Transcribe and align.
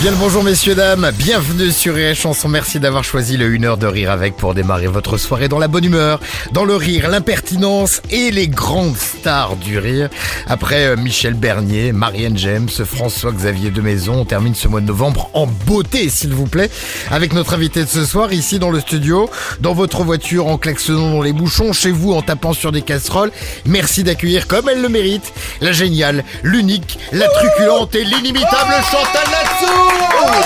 Bien 0.00 0.12
le 0.12 0.16
bonjour 0.16 0.42
messieurs 0.42 0.74
dames, 0.74 1.10
bienvenue 1.18 1.70
sur 1.70 1.94
Rire 1.94 2.14
Chanson, 2.14 2.48
merci 2.48 2.80
d'avoir 2.80 3.04
choisi 3.04 3.36
le 3.36 3.54
1 3.54 3.64
heure 3.64 3.76
de 3.76 3.86
rire 3.86 4.10
avec 4.10 4.34
pour 4.34 4.54
démarrer 4.54 4.86
votre 4.86 5.18
soirée 5.18 5.48
dans 5.48 5.58
la 5.58 5.68
bonne 5.68 5.84
humeur, 5.84 6.20
dans 6.52 6.64
le 6.64 6.74
rire, 6.74 7.10
l'impertinence 7.10 8.00
et 8.10 8.30
les 8.30 8.48
grandes 8.48 8.96
stars 8.96 9.56
du 9.56 9.78
rire. 9.78 10.08
Après 10.46 10.86
euh, 10.86 10.96
Michel 10.96 11.34
Bernier, 11.34 11.92
Marianne 11.92 12.38
James, 12.38 12.70
François-Xavier 12.70 13.70
de 13.70 13.82
Maison, 13.82 14.20
on 14.20 14.24
termine 14.24 14.54
ce 14.54 14.68
mois 14.68 14.80
de 14.80 14.86
novembre 14.86 15.28
en 15.34 15.46
beauté 15.46 16.08
s'il 16.08 16.32
vous 16.32 16.46
plaît, 16.46 16.70
avec 17.10 17.34
notre 17.34 17.52
invité 17.52 17.84
de 17.84 17.88
ce 17.90 18.06
soir 18.06 18.32
ici 18.32 18.58
dans 18.58 18.70
le 18.70 18.80
studio, 18.80 19.28
dans 19.60 19.74
votre 19.74 20.02
voiture 20.02 20.46
en 20.46 20.56
klaxonnant 20.56 21.10
dans 21.10 21.22
les 21.22 21.34
bouchons, 21.34 21.74
chez 21.74 21.90
vous 21.90 22.14
en 22.14 22.22
tapant 22.22 22.54
sur 22.54 22.72
des 22.72 22.80
casseroles. 22.80 23.32
Merci 23.66 24.02
d'accueillir 24.02 24.46
comme 24.46 24.70
elle 24.70 24.80
le 24.80 24.88
mérite, 24.88 25.30
la 25.60 25.72
géniale, 25.72 26.24
l'unique, 26.42 26.98
la 27.12 27.28
truculente 27.28 27.94
et 27.94 28.04
l'inimitable 28.04 28.72
Chantal 28.90 29.30
Latsou 29.30 29.89
Oh, 29.92 30.40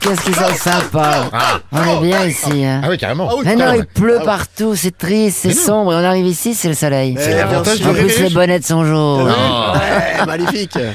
qu'est-ce 0.00 0.22
qu'ils 0.22 0.34
sont 0.34 0.54
sympas. 0.54 1.28
Ah. 1.32 1.60
On 1.72 2.02
est 2.02 2.06
bien 2.06 2.24
ici. 2.26 2.64
hein. 2.64 2.80
Ah 2.84 2.88
oui 2.90 2.98
carrément. 2.98 3.30
Mais 3.44 3.56
non, 3.56 3.72
il 3.74 3.84
pleut 3.86 4.20
partout, 4.24 4.74
c'est 4.76 4.96
triste, 4.96 5.38
c'est 5.42 5.52
sombre, 5.52 5.92
et 5.92 5.96
on 5.96 6.04
arrive 6.04 6.26
ici, 6.26 6.54
c'est 6.54 6.68
le 6.68 6.74
soleil. 6.74 7.16
C'est 7.18 7.34
l'avantage 7.34 7.80
En 7.84 7.92
du 7.92 7.98
plus, 8.00 8.20
les 8.20 8.30
bonnets 8.30 8.62
sont 8.62 8.84
jaunes. 8.84 9.30
Ouais, 9.32 10.26
magnifique. 10.26 10.78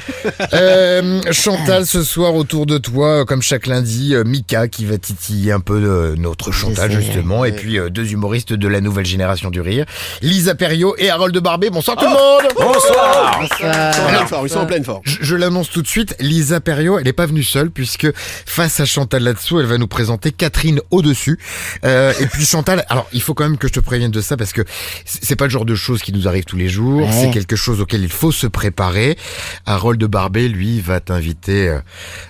Euh, 0.53 1.21
Chantal, 1.31 1.85
ce 1.85 2.03
soir 2.03 2.35
autour 2.35 2.65
de 2.65 2.77
toi, 2.77 3.07
euh, 3.21 3.25
comme 3.25 3.41
chaque 3.41 3.65
lundi, 3.67 4.13
euh, 4.13 4.23
Mika 4.23 4.67
qui 4.67 4.85
va 4.85 4.97
titiller 4.97 5.51
un 5.51 5.59
peu 5.59 5.73
euh, 5.75 6.15
notre 6.17 6.51
Chantal 6.51 6.91
justement, 6.91 7.43
et 7.45 7.51
puis 7.51 7.77
euh, 7.79 7.89
deux 7.89 8.11
humoristes 8.11 8.53
de 8.53 8.67
la 8.67 8.81
nouvelle 8.81 9.05
génération 9.05 9.49
du 9.49 9.61
rire, 9.61 9.85
Lisa 10.21 10.55
Perriot 10.55 10.95
et 10.97 11.09
Harold 11.09 11.35
Barbet. 11.39 11.69
Bonsoir 11.69 11.97
tout 11.97 12.05
le 12.05 12.11
monde. 12.11 12.51
Bonsoir. 12.55 13.39
Bonsoir. 13.41 13.91
Ils 13.91 13.95
sont 13.95 14.03
en 14.03 14.07
pleine 14.07 14.27
forme, 14.27 14.45
ils 14.45 14.49
sont 14.49 14.59
en 14.59 14.65
pleine 14.65 14.83
forme. 14.83 15.01
Je, 15.03 15.17
je 15.21 15.35
l'annonce 15.35 15.69
tout 15.69 15.81
de 15.81 15.87
suite, 15.87 16.15
Lisa 16.19 16.59
Perriot, 16.59 16.97
elle 16.99 17.05
n'est 17.05 17.13
pas 17.13 17.25
venue 17.25 17.43
seule 17.43 17.69
puisque 17.71 18.07
face 18.45 18.79
à 18.79 18.85
Chantal 18.93 19.23
là-dessous, 19.23 19.59
elle 19.59 19.65
va 19.65 19.77
nous 19.79 19.87
présenter 19.87 20.31
Catherine 20.31 20.79
au-dessus. 20.91 21.39
Euh, 21.83 22.13
et 22.19 22.27
puis 22.27 22.45
Chantal, 22.45 22.85
alors 22.89 23.07
il 23.11 23.21
faut 23.21 23.33
quand 23.33 23.43
même 23.43 23.57
que 23.57 23.67
je 23.67 23.73
te 23.73 23.79
prévienne 23.79 24.11
de 24.11 24.21
ça 24.21 24.37
parce 24.37 24.53
que 24.53 24.61
c'est 25.05 25.35
pas 25.35 25.45
le 25.45 25.49
genre 25.49 25.65
de 25.65 25.73
choses 25.75 26.01
qui 26.03 26.13
nous 26.13 26.27
arrive 26.27 26.43
tous 26.43 26.57
les 26.57 26.69
jours, 26.69 27.07
Ouais. 27.07 27.11
c'est 27.11 27.31
quelque 27.31 27.55
chose 27.55 27.81
auquel 27.81 28.01
il 28.03 28.11
faut 28.11 28.31
se 28.31 28.45
préparer. 28.47 29.17
Harold 29.65 30.03
Barbet, 30.05 30.47
lui, 30.47 30.79
va 30.79 30.99
t'inviter 30.99 31.69
euh, 31.69 31.79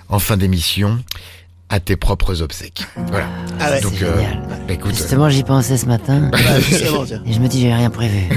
en 0.08 0.18
fin 0.18 0.36
d'émission 0.38 1.02
à 1.74 1.80
tes 1.80 1.96
propres 1.96 2.40
obsèques. 2.40 2.86
Voilà. 3.08 3.26
Ah 3.58 3.70
ouais, 3.72 3.80
Donc, 3.80 3.94
c'est 3.98 4.04
euh, 4.04 4.14
génial. 4.16 4.42
bah, 4.68 4.74
écoute, 4.74 4.94
Justement, 4.94 5.28
j'y 5.28 5.42
pensais 5.42 5.76
ce 5.76 5.86
matin, 5.86 6.30
Bah, 6.30 6.38
tiens. 6.68 7.20
et 7.26 7.32
je 7.32 7.40
me 7.40 7.48
dis, 7.48 7.60
j'ai 7.62 7.74
rien 7.74 7.90
prévu. 7.90 8.28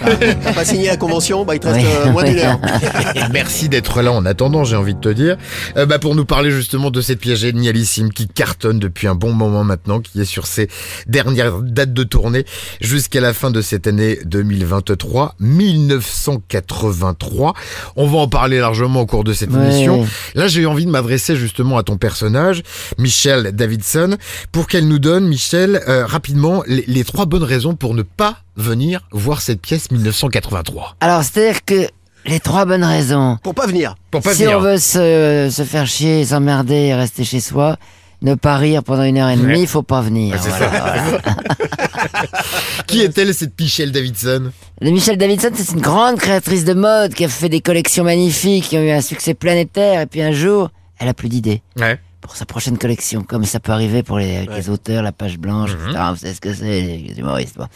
T'as 0.44 0.54
pas 0.54 0.66
signé 0.66 0.88
la 0.88 0.98
convention, 0.98 1.46
bah 1.46 1.54
il 1.54 1.60
te 1.60 1.68
reste 1.68 1.86
Oui. 1.86 1.94
euh, 2.08 2.12
moins 2.12 2.24
d'une 2.24 2.40
heure. 2.40 2.60
Merci 3.32 3.70
d'être 3.70 4.02
là 4.02 4.12
en 4.12 4.26
attendant, 4.26 4.64
j'ai 4.64 4.76
envie 4.76 4.96
de 4.96 5.00
te 5.00 5.10
dire, 5.10 5.38
Euh, 5.78 5.86
bah, 5.86 6.00
pour 6.00 6.16
nous 6.16 6.26
parler 6.26 6.50
justement 6.50 6.90
de 6.90 7.00
cette 7.00 7.20
pièce 7.20 7.38
génialissime 7.40 8.12
qui 8.12 8.28
cartonne 8.28 8.80
depuis 8.80 9.06
un 9.08 9.14
bon 9.14 9.34
moment 9.34 9.64
maintenant, 9.64 10.00
qui 10.00 10.20
est 10.20 10.26
sur 10.26 10.48
ses 10.48 10.68
dernières 11.06 11.60
dates 11.62 11.94
de 11.94 12.04
tournée 12.04 12.44
jusqu'à 12.82 13.22
la 13.22 13.34
fin 13.34 13.52
de 13.52 13.62
cette 13.62 13.86
année 13.86 14.18
2023, 14.26 15.36
1983. 15.40 17.54
On 17.98 18.08
va 18.08 18.18
en 18.18 18.28
parler 18.28 18.58
largement 18.60 19.02
au 19.02 19.06
cours 19.06 19.24
de 19.24 19.34
cette 19.34 19.52
Ouais. 19.52 19.64
émission. 19.72 20.08
Là, 20.34 20.48
j'ai 20.48 20.62
eu 20.62 20.66
envie 20.66 20.86
de 20.86 20.92
m'adresser 20.92 21.36
justement 21.36 21.78
à 21.78 21.84
ton 21.84 21.98
personnage, 21.98 22.64
Michel 22.98 23.27
Davidson, 23.54 24.18
pour 24.52 24.68
qu'elle 24.68 24.88
nous 24.88 25.00
donne, 25.00 25.28
Michel, 25.28 25.82
euh, 25.88 26.06
rapidement, 26.06 26.64
les, 26.68 26.84
les 26.88 27.04
trois 27.04 27.26
bonnes 27.26 27.44
raisons 27.44 27.76
pour 27.76 27.94
ne 27.94 28.02
pas 28.04 28.38
venir 28.56 29.02
voir 29.12 29.42
cette 29.42 29.62
pièce 29.62 29.92
1983. 29.92 30.96
Alors, 31.02 31.24
c'est-à-dire 31.24 31.64
que 31.66 31.88
les 32.26 32.40
trois 32.40 32.66
bonnes 32.66 32.84
raisons. 32.84 33.38
Pour 33.44 33.54
pas 33.56 33.68
venir. 33.68 33.96
Pour 34.12 34.22
pas 34.22 34.34
si 34.34 34.44
venir. 34.44 34.58
on 34.58 34.62
veut 34.62 34.78
se, 34.78 35.50
se 35.52 35.64
faire 35.64 35.88
chier, 35.88 36.26
s'emmerder 36.26 36.76
et 36.76 36.96
rester 36.96 37.24
chez 37.24 37.40
soi, 37.40 37.78
ne 38.22 38.34
pas 38.36 38.58
rire 38.58 38.84
pendant 38.84 39.04
une 39.04 39.18
heure 39.18 39.30
et 39.30 39.36
demie, 39.38 39.54
Ouais. 39.54 39.60
il 39.62 39.68
faut 39.68 39.84
pas 39.84 40.02
venir. 40.02 40.36
Ouais, 40.36 40.42
Voilà. 40.58 41.20
Qui 42.88 43.02
est-elle, 43.02 43.34
cette 43.34 43.60
Michelle 43.60 43.92
Davidson? 43.92 44.52
Le 44.82 44.92
Michelle 44.92 45.18
Davidson, 45.18 45.50
c'est 45.54 45.72
une 45.74 45.82
grande 45.82 46.18
créatrice 46.18 46.66
de 46.66 46.74
mode 46.74 47.14
qui 47.14 47.26
a 47.26 47.30
fait 47.30 47.50
des 47.50 47.62
collections 47.62 48.04
magnifiques, 48.04 48.66
qui 48.70 48.78
ont 48.78 48.82
eu 48.84 48.92
un 48.92 49.02
succès 49.02 49.34
planétaire, 49.34 50.02
et 50.02 50.06
puis 50.06 50.22
un 50.22 50.32
jour, 50.32 50.70
elle 51.00 51.08
a 51.08 51.14
plus 51.14 51.30
d'idées 51.30 51.62
Ouais. 51.80 52.00
Pour 52.28 52.36
sa 52.36 52.46
prochaine 52.46 52.78
collection, 52.78 53.24
comme 53.24 53.46
ça 53.46 53.62
peut 53.62 53.72
arriver 53.72 54.04
pour 54.04 54.18
les, 54.20 54.70
auteurs, 54.70 55.02
la 55.02 55.14
page 55.14 55.38
blanche, 55.38 55.72
Mhm. 55.72 55.90
etc. 55.92 56.04
Vous 56.12 56.18
savez 56.18 56.34
ce 56.34 56.42
que 56.42 56.54
c'est, 56.54 56.82
les 56.82 57.16
humoristes. 57.18 57.56
bon. 57.58 57.68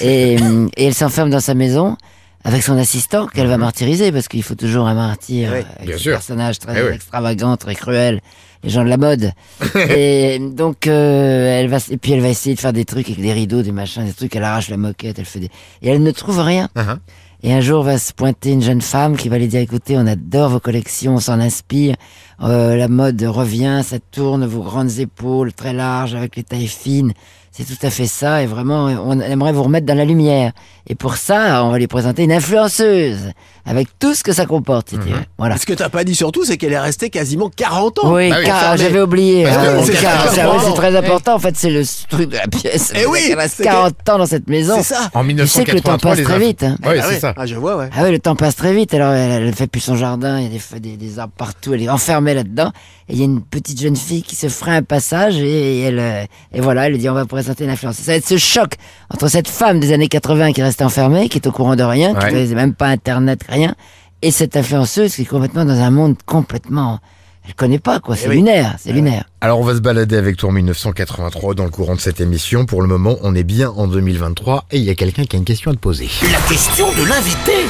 Et, 0.00 0.34
et 0.76 0.84
elle 0.86 0.94
s'enferme 0.94 1.28
dans 1.28 1.40
sa 1.40 1.54
maison 1.54 1.96
avec 2.44 2.62
son 2.62 2.78
assistant 2.78 3.26
qu'elle 3.26 3.48
va 3.48 3.58
martyriser, 3.58 4.12
parce 4.12 4.28
qu'il 4.28 4.44
faut 4.44 4.54
toujours 4.54 4.86
un 4.86 4.94
martyr 4.94 5.50
euh, 5.50 5.54
avec 5.54 5.66
Mhm. 5.80 5.86
bien 5.86 5.98
sûr. 5.98 6.12
personnage 6.12 6.60
très 6.60 6.78
Eh 6.78 6.82
oui. 6.88 6.94
extravagant, 6.94 7.56
très 7.56 7.74
cruel, 7.74 8.20
les 8.62 8.70
gens 8.70 8.84
de 8.84 8.88
la 8.88 8.96
mode. 8.96 9.32
et 9.74 10.38
donc, 10.38 10.86
euh, 10.86 11.60
elle 11.60 11.66
va, 11.68 11.78
et 11.90 11.96
puis 11.96 12.12
elle 12.12 12.20
va 12.20 12.28
essayer 12.28 12.54
de 12.54 12.60
faire 12.60 12.72
des 12.72 12.84
trucs 12.84 13.08
avec 13.10 13.20
des 13.20 13.32
rideaux, 13.32 13.62
des 13.62 13.72
machins, 13.72 14.04
des 14.04 14.12
trucs, 14.12 14.36
elle 14.36 14.44
arrache 14.44 14.68
la 14.68 14.76
moquette, 14.76 15.18
elle 15.18 15.24
fait 15.24 15.40
des, 15.40 15.50
et 15.82 15.88
elle 15.88 16.02
ne 16.04 16.10
trouve 16.12 16.38
rien. 16.38 16.68
Uh-huh. 16.76 16.98
Et 17.46 17.52
un 17.52 17.60
jour 17.60 17.84
va 17.84 17.96
se 17.96 18.12
pointer 18.12 18.50
une 18.50 18.60
jeune 18.60 18.80
femme 18.80 19.16
qui 19.16 19.28
va 19.28 19.38
lui 19.38 19.46
dire 19.46 19.60
écoutez, 19.60 19.96
on 19.96 20.04
adore 20.08 20.48
vos 20.48 20.58
collections, 20.58 21.14
on 21.14 21.20
s'en 21.20 21.38
inspire. 21.38 21.94
Euh, 22.42 22.74
la 22.74 22.88
mode 22.88 23.22
revient, 23.22 23.82
ça 23.84 24.00
tourne, 24.00 24.44
vos 24.44 24.62
grandes 24.62 24.98
épaules 24.98 25.52
très 25.52 25.72
larges 25.72 26.16
avec 26.16 26.34
les 26.34 26.42
tailles 26.42 26.66
fines. 26.66 27.12
C'est 27.56 27.64
tout 27.64 27.86
à 27.86 27.90
fait 27.90 28.06
ça 28.06 28.42
et 28.42 28.46
vraiment 28.46 28.84
on 29.06 29.18
aimerait 29.18 29.52
vous 29.52 29.62
remettre 29.62 29.86
dans 29.86 29.94
la 29.96 30.04
lumière. 30.04 30.52
Et 30.88 30.94
pour 30.94 31.16
ça, 31.16 31.64
on 31.64 31.70
va 31.70 31.78
lui 31.78 31.86
présenter 31.86 32.22
une 32.24 32.32
influenceuse 32.32 33.32
avec 33.64 33.88
tout 33.98 34.14
ce 34.14 34.22
que 34.22 34.32
ça 34.32 34.46
comporte. 34.46 34.92
veux. 34.92 35.00
Voilà. 35.38 35.56
Ce 35.56 35.66
que 35.66 35.72
t'as 35.72 35.88
pas 35.88 36.04
dit 36.04 36.14
surtout, 36.14 36.44
c'est 36.44 36.56
qu'elle 36.58 36.72
est 36.74 36.78
restée 36.78 37.10
quasiment 37.10 37.48
40 37.48 37.98
ans. 38.04 38.14
Oui, 38.14 38.30
Ah 38.32 38.36
oui, 38.38 38.44
car 38.44 38.76
j'avais 38.76 39.00
oublié. 39.00 39.46
Hein, 39.46 39.80
c'est 39.84 40.74
très 40.74 40.94
important. 40.96 41.34
En 41.34 41.38
fait, 41.38 41.56
c'est 41.56 41.70
le 41.70 41.82
truc 42.08 42.30
de 42.30 42.36
la 42.36 42.46
pièce. 42.46 42.92
Eh 42.94 43.06
oui, 43.06 43.20
elle 43.30 43.38
reste 43.38 43.54
c'est 43.56 43.62
que- 43.64 43.68
40 43.68 44.08
ans 44.10 44.18
dans 44.18 44.26
cette 44.26 44.48
maison. 44.48 44.74
C'est 44.76 44.94
ça. 44.94 45.10
En 45.14 45.24
Tu 45.26 45.46
sais 45.48 45.64
que 45.64 45.72
le 45.72 45.80
temps 45.80 45.92
1983, 45.96 46.10
passe 46.14 46.22
très 46.24 46.38
vite. 46.38 46.62
hein. 46.62 46.76
Ouais, 46.86 47.00
Ah 47.02 47.06
c'est 47.10 47.20
ça. 47.20 47.34
Ah, 47.36 47.46
je 47.46 47.56
vois, 47.56 47.76
ouais. 47.78 47.90
Ah 47.96 48.04
oui, 48.04 48.12
le 48.12 48.18
temps 48.20 48.36
passe 48.36 48.54
très 48.54 48.72
vite. 48.74 48.94
Alors, 48.94 49.12
elle, 49.12 49.42
elle 49.44 49.54
fait 49.54 49.66
plus 49.66 49.80
son 49.80 49.96
jardin, 49.96 50.38
il 50.38 50.44
y 50.44 50.46
a 50.46 50.50
des, 50.50 50.58
feux- 50.58 50.78
des, 50.78 50.96
des 50.96 51.18
arbres 51.18 51.32
partout, 51.36 51.74
elle 51.74 51.82
est 51.82 51.88
enfermée 51.88 52.34
là-dedans. 52.34 52.70
Et 53.08 53.14
il 53.14 53.18
y 53.18 53.22
a 53.22 53.24
une 53.24 53.40
petite 53.42 53.80
jeune 53.80 53.96
fille 53.96 54.22
qui 54.22 54.34
se 54.36 54.48
ferait 54.48 54.76
un 54.76 54.82
passage 54.82 55.36
et, 55.38 55.78
et 55.78 55.80
elle, 55.82 55.98
euh, 56.00 56.24
et 56.52 56.60
voilà, 56.60 56.86
elle 56.86 56.92
lui 56.92 56.98
dit 56.98 57.08
on 57.08 57.14
va 57.14 57.24
présenter 57.24 57.45
une 57.54 57.70
influence. 57.70 57.96
Ça 57.96 58.12
va 58.12 58.16
être 58.16 58.26
ce 58.26 58.36
choc 58.36 58.74
entre 59.10 59.28
cette 59.28 59.48
femme 59.48 59.80
des 59.80 59.92
années 59.92 60.08
80 60.08 60.52
qui 60.52 60.62
reste 60.62 60.82
enfermée, 60.82 61.28
qui 61.28 61.38
est 61.38 61.46
au 61.46 61.52
courant 61.52 61.76
de 61.76 61.82
rien, 61.82 62.14
qui 62.14 62.34
ne 62.34 62.54
même 62.54 62.74
pas 62.74 62.88
Internet, 62.88 63.40
rien, 63.48 63.74
et 64.22 64.30
cette 64.30 64.56
influenceuse 64.56 65.14
qui 65.14 65.22
est 65.22 65.26
complètement 65.26 65.64
dans 65.64 65.78
un 65.78 65.90
monde 65.90 66.16
complètement, 66.24 67.00
elle 67.46 67.54
connaît 67.54 67.78
pas 67.78 68.00
quoi, 68.00 68.16
c'est 68.16 68.28
oui. 68.28 68.36
lunaire, 68.36 68.74
c'est 68.78 68.92
lunaire. 68.92 69.24
Alors 69.40 69.60
on 69.60 69.64
va 69.64 69.74
se 69.74 69.80
balader 69.80 70.16
avec 70.16 70.36
toi 70.36 70.48
en 70.48 70.52
1983 70.52 71.54
dans 71.54 71.64
le 71.64 71.70
courant 71.70 71.94
de 71.94 72.00
cette 72.00 72.20
émission. 72.20 72.66
Pour 72.66 72.82
le 72.82 72.88
moment, 72.88 73.16
on 73.22 73.34
est 73.34 73.44
bien 73.44 73.70
en 73.70 73.86
2023 73.86 74.66
et 74.72 74.78
il 74.78 74.84
y 74.84 74.90
a 74.90 74.94
quelqu'un 74.94 75.24
qui 75.24 75.36
a 75.36 75.38
une 75.38 75.44
question 75.44 75.70
à 75.70 75.74
te 75.74 75.80
poser. 75.80 76.08
La 76.32 76.40
question 76.48 76.88
de 76.88 77.08
l'invité. 77.08 77.66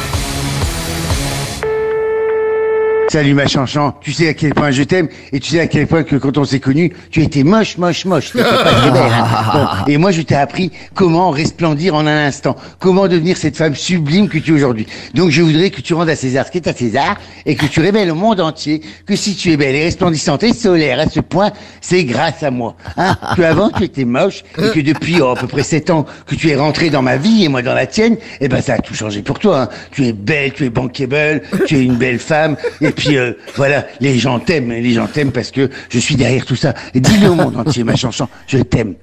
Salut 3.08 3.34
ma 3.34 3.46
chanson, 3.46 3.92
tu 4.00 4.12
sais 4.12 4.28
à 4.28 4.34
quel 4.34 4.52
point 4.52 4.72
je 4.72 4.82
t'aime 4.82 5.08
et 5.32 5.38
tu 5.38 5.52
sais 5.52 5.60
à 5.60 5.68
quel 5.68 5.86
point 5.86 6.02
que 6.02 6.16
quand 6.16 6.38
on 6.38 6.44
s'est 6.44 6.58
connus, 6.58 6.92
tu 7.10 7.22
étais 7.22 7.44
moche, 7.44 7.78
moche, 7.78 8.04
moche. 8.04 8.32
Pas 8.32 8.42
belle, 8.90 9.12
hein. 9.12 9.26
Bon, 9.52 9.66
et 9.86 9.96
moi 9.96 10.10
je 10.10 10.22
t'ai 10.22 10.34
appris 10.34 10.72
comment 10.94 11.30
resplendir 11.30 11.94
en 11.94 12.06
un 12.06 12.26
instant, 12.26 12.56
comment 12.80 13.06
devenir 13.06 13.36
cette 13.36 13.56
femme 13.56 13.76
sublime 13.76 14.28
que 14.28 14.38
tu 14.38 14.50
es 14.50 14.54
aujourd'hui. 14.54 14.86
Donc 15.14 15.30
je 15.30 15.40
voudrais 15.40 15.70
que 15.70 15.80
tu 15.80 15.94
rendes 15.94 16.08
à 16.08 16.16
César 16.16 16.46
ce 16.46 16.50
qui 16.50 16.58
est 16.58 16.68
à 16.68 16.72
César 16.72 17.16
et 17.44 17.54
que 17.54 17.66
tu 17.66 17.80
révèles 17.80 18.10
au 18.10 18.16
monde 18.16 18.40
entier 18.40 18.82
que 19.06 19.14
si 19.14 19.36
tu 19.36 19.52
es 19.52 19.56
belle 19.56 19.76
et 19.76 19.84
resplendissante 19.84 20.42
et 20.42 20.52
solaire 20.52 20.98
à 20.98 21.08
ce 21.08 21.20
point, 21.20 21.52
c'est 21.80 22.04
grâce 22.04 22.42
à 22.42 22.50
moi. 22.50 22.76
Hein 22.96 23.16
que 23.36 23.42
avant 23.42 23.70
tu 23.70 23.84
étais 23.84 24.04
moche 24.04 24.42
et 24.58 24.70
que 24.70 24.80
depuis 24.80 25.20
oh, 25.20 25.28
à 25.28 25.36
peu 25.36 25.46
près 25.46 25.62
sept 25.62 25.90
ans 25.90 26.06
que 26.26 26.34
tu 26.34 26.50
es 26.50 26.56
rentré 26.56 26.90
dans 26.90 27.02
ma 27.02 27.16
vie 27.16 27.44
et 27.44 27.48
moi 27.48 27.62
dans 27.62 27.74
la 27.74 27.86
tienne, 27.86 28.16
eh 28.40 28.48
ben 28.48 28.60
ça 28.60 28.74
a 28.74 28.78
tout 28.78 28.94
changé 28.94 29.22
pour 29.22 29.38
toi. 29.38 29.62
Hein. 29.62 29.68
Tu 29.92 30.06
es 30.06 30.12
belle, 30.12 30.52
tu 30.52 30.64
es 30.64 30.70
bankable, 30.70 31.42
tu 31.66 31.76
es 31.76 31.82
une 31.82 31.96
belle 31.96 32.18
femme 32.18 32.56
et 32.80 32.90
puis 32.96 33.05
euh, 33.10 33.32
voilà, 33.56 33.86
les 34.00 34.18
gens 34.18 34.38
t'aiment, 34.38 34.72
les 34.72 34.92
gens 34.92 35.06
t'aiment 35.06 35.32
parce 35.32 35.50
que 35.50 35.70
je 35.90 35.98
suis 35.98 36.16
derrière 36.16 36.44
tout 36.44 36.56
ça. 36.56 36.74
Et 36.94 37.00
dis-le 37.00 37.28
au 37.30 37.34
monde 37.34 37.56
entier 37.56 37.84
ma 37.84 37.96
chanson, 37.96 38.28
je 38.46 38.58
t'aime. 38.58 38.94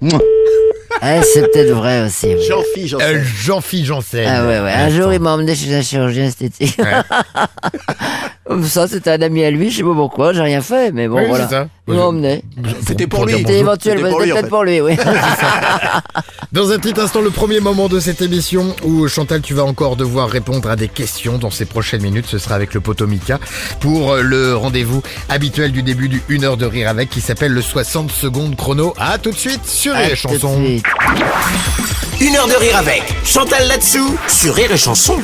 Eh, 1.02 1.22
c'est 1.22 1.52
peut-être 1.52 1.72
vrai 1.72 2.06
aussi. 2.06 2.28
oui. 2.28 2.94
Euh, 2.94 3.24
sais. 3.24 3.24
Jean-Philippe 3.44 3.86
Janssen. 3.86 4.26
Ah 4.28 4.46
ouais, 4.46 4.60
ouais. 4.60 4.72
Un 4.72 4.90
jour, 4.90 5.12
il 5.12 5.20
m'a 5.20 5.32
emmené 5.34 5.56
chez 5.56 5.74
un 5.74 5.82
chirurgien 5.82 6.26
esthétique. 6.26 6.78
Ça, 8.66 8.90
c'était 8.90 9.12
un 9.12 9.22
ami 9.22 9.44
à 9.46 9.52
lui, 9.52 9.70
je 9.72 9.78
sais 9.78 9.84
pas 9.84 9.94
pourquoi, 9.94 10.34
j'ai 10.34 10.42
rien 10.42 10.62
fait, 10.62 10.92
mais 10.92 11.08
bon, 11.08 11.18
Oui, 11.20 11.26
voilà. 11.30 11.48
c'est 11.48 11.56
ça. 11.56 11.68
Il 11.88 11.94
m'a 11.94 12.02
emmené. 12.04 12.44
C'était 12.86 13.08
pour 13.08 13.26
lui. 13.26 13.36
C'était 13.38 13.60
éventuel, 13.60 13.98
C'était 14.00 14.10
pour 14.10 14.20
c'était 14.20 14.26
lui, 14.26 14.32
en 14.32 14.36
peut-être 14.36 14.46
fait. 14.46 14.50
pour 14.50 14.64
lui, 14.64 14.82
oui. 14.82 14.98
Dans 16.52 16.72
un 16.72 16.78
petit 16.78 17.00
instant, 17.00 17.22
le 17.22 17.30
premier 17.30 17.60
moment 17.62 17.88
de 17.88 18.00
cette 18.00 18.22
émission 18.22 18.76
où 18.84 19.08
Chantal, 19.08 19.42
tu 19.42 19.54
vas 19.54 19.64
encore 19.64 19.96
devoir 19.96 20.30
répondre 20.30 20.70
à 20.70 20.76
des 20.76 20.88
questions 20.90 21.38
dans 21.38 21.50
ces 21.52 21.66
prochaines 21.66 22.02
minutes. 22.04 22.26
Ce 22.28 22.38
sera 22.38 22.56
avec 22.56 22.74
le 22.74 22.80
poteau 22.82 23.08
Mika 23.08 23.40
pour 23.80 24.16
le 24.18 24.56
rendez-vous 24.56 25.02
habituel 25.30 25.72
du 25.72 25.82
début 25.82 26.10
du 26.10 26.22
1 26.30 26.44
heure 26.44 26.58
de 26.58 26.66
rire 26.66 26.90
avec 26.90 27.10
qui 27.10 27.22
s'appelle 27.22 27.54
le 27.54 27.62
60 27.62 28.12
secondes 28.12 28.56
chrono. 28.56 28.94
À 29.00 29.18
tout 29.18 29.32
de 29.32 29.38
suite 29.38 29.66
sur 29.66 29.96
les 29.96 30.04
tout 30.04 30.10
de 30.12 30.16
chansons. 30.16 30.64
suite. 30.64 30.86
Une 32.22 32.36
heure 32.36 32.48
de 32.48 32.56
rire 32.56 32.78
avec 32.78 33.04
Chantal 33.26 33.68
là-dessous 33.68 34.16
sur 34.28 34.54
Rire 34.54 34.72
et 34.72 34.78
Chanson. 34.78 35.18